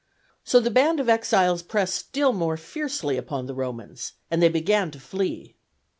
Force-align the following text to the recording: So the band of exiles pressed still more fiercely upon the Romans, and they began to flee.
So 0.43 0.59
the 0.59 0.71
band 0.71 0.99
of 0.99 1.07
exiles 1.09 1.61
pressed 1.61 1.93
still 1.93 2.33
more 2.33 2.57
fiercely 2.57 3.17
upon 3.17 3.45
the 3.45 3.53
Romans, 3.53 4.13
and 4.31 4.41
they 4.41 4.49
began 4.49 4.89
to 4.89 4.99
flee. 4.99 5.53